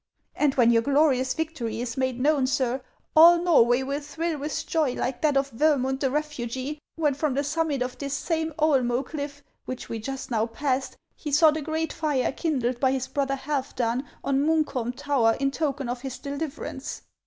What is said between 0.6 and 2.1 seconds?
your glorious victory is